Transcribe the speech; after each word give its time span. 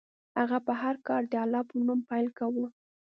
هغه 0.39 0.57
به 0.65 0.73
هر 0.81 0.95
کار 1.07 1.21
د 1.27 1.33
الله 1.43 1.61
په 1.69 1.75
نوم 1.85 1.99
پیل 2.09 2.27
کاوه. 2.37 2.67